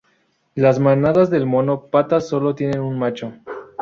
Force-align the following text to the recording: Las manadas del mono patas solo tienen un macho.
Las 0.55 0.79
manadas 0.79 1.29
del 1.29 1.45
mono 1.45 1.91
patas 1.91 2.27
solo 2.27 2.55
tienen 2.55 2.81
un 2.81 2.97
macho. 2.97 3.33